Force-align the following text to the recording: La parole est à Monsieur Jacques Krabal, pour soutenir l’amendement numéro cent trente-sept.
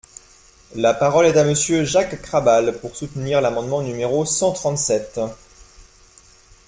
La 0.73 0.95
parole 0.95 1.27
est 1.27 1.37
à 1.37 1.43
Monsieur 1.43 1.83
Jacques 1.83 2.23
Krabal, 2.23 2.75
pour 2.79 2.95
soutenir 2.95 3.39
l’amendement 3.39 3.83
numéro 3.83 4.25
cent 4.25 4.51
trente-sept. 4.51 5.19